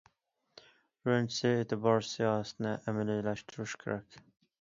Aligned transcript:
بىرىنچىسى، 1.01 1.51
ئېتىبار 1.57 2.05
سىياسىتىنى 2.13 2.71
ئەمەلىيلەشتۈرۈش 2.87 3.77
كېرەك. 3.85 4.19